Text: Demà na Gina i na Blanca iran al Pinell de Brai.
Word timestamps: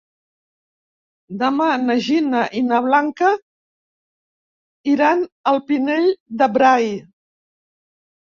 Demà 1.41 1.65
na 1.81 1.95
Gina 2.05 2.39
i 2.59 2.61
na 2.69 2.79
Blanca 2.85 3.29
iran 4.93 5.21
al 5.53 5.61
Pinell 5.69 6.07
de 6.43 6.47
Brai. 6.57 6.89